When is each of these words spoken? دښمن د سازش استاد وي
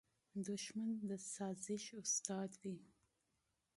دښمن 0.47 0.91
د 1.09 1.11
سازش 1.33 1.83
استاد 2.03 2.51
وي 2.61 2.77